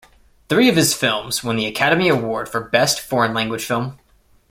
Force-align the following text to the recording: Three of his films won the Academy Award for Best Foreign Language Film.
Three 0.49 0.67
of 0.67 0.75
his 0.77 0.95
films 0.95 1.43
won 1.43 1.57
the 1.57 1.67
Academy 1.67 2.09
Award 2.09 2.49
for 2.49 2.59
Best 2.59 2.99
Foreign 2.99 3.35
Language 3.35 3.65
Film. 3.65 3.99